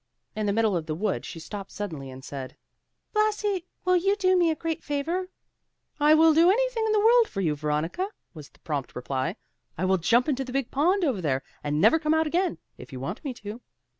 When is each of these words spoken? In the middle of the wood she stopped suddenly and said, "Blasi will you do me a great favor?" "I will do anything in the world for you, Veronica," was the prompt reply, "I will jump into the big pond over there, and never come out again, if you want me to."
In 0.35 0.47
the 0.47 0.51
middle 0.51 0.75
of 0.75 0.87
the 0.87 0.95
wood 0.95 1.25
she 1.27 1.39
stopped 1.39 1.69
suddenly 1.69 2.09
and 2.09 2.23
said, 2.23 2.57
"Blasi 3.13 3.67
will 3.85 3.95
you 3.97 4.15
do 4.15 4.35
me 4.35 4.49
a 4.49 4.55
great 4.55 4.83
favor?" 4.83 5.29
"I 5.99 6.15
will 6.15 6.33
do 6.33 6.49
anything 6.49 6.87
in 6.87 6.91
the 6.91 6.99
world 6.99 7.27
for 7.29 7.39
you, 7.39 7.55
Veronica," 7.55 8.09
was 8.33 8.49
the 8.49 8.57
prompt 8.61 8.95
reply, 8.95 9.35
"I 9.77 9.85
will 9.85 9.99
jump 9.99 10.27
into 10.27 10.43
the 10.43 10.53
big 10.53 10.71
pond 10.71 11.05
over 11.05 11.21
there, 11.21 11.43
and 11.63 11.79
never 11.79 11.99
come 11.99 12.15
out 12.15 12.25
again, 12.25 12.57
if 12.79 12.91
you 12.91 12.99
want 12.99 13.23
me 13.23 13.31
to." 13.45 13.61